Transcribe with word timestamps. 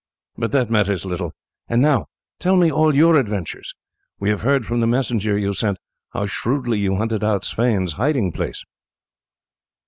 But 0.35 0.51
that 0.53 0.71
matters 0.71 1.05
little. 1.05 1.31
And 1.67 1.79
now 1.79 2.07
tell 2.39 2.55
me 2.57 2.71
all 2.71 2.95
your 2.95 3.15
adventures. 3.17 3.75
We 4.19 4.31
have 4.31 4.41
heard 4.41 4.65
from 4.65 4.79
the 4.79 4.87
messenger 4.87 5.37
you 5.37 5.53
sent 5.53 5.77
how 6.09 6.25
shrewdly 6.25 6.79
you 6.79 6.95
hunted 6.95 7.23
out 7.23 7.43
Sweyn's 7.45 7.93
hiding 7.93 8.31
place." 8.31 8.63